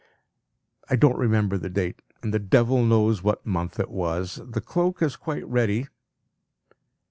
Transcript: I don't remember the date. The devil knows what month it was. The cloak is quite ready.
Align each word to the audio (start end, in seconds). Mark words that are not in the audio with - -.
I 0.89 0.95
don't 0.95 1.15
remember 1.19 1.59
the 1.59 1.69
date. 1.69 2.01
The 2.21 2.39
devil 2.39 2.83
knows 2.83 3.21
what 3.21 3.45
month 3.45 3.79
it 3.79 3.91
was. 3.91 4.41
The 4.43 4.59
cloak 4.59 4.99
is 5.03 5.15
quite 5.15 5.45
ready. 5.47 5.89